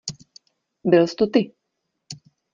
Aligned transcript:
Byls 0.89 1.13
to 1.19 1.27
ty! 1.33 1.41